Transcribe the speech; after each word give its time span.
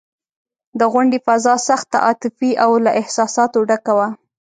د 0.79 0.81
غونډې 0.93 1.19
فضا 1.27 1.55
سخته 1.69 1.97
عاطفي 2.05 2.51
او 2.63 2.71
له 2.83 2.91
احساساتو 3.01 3.59
ډکه 3.69 3.93
وه. 3.97 4.07